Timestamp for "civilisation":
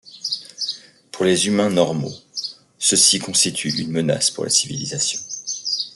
4.49-5.19